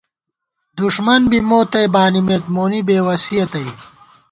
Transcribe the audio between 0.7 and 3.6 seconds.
دݭمن بی موتئ بانِمېت، مونی بے وسِیَہ